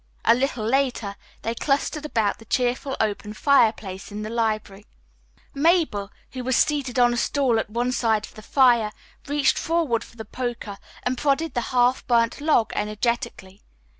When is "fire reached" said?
8.41-9.59